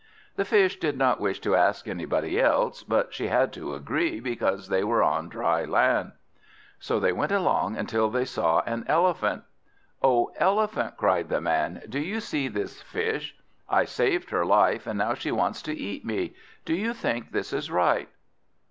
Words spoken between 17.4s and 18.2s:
is right?"